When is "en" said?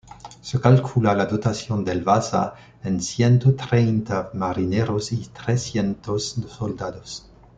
2.83-2.99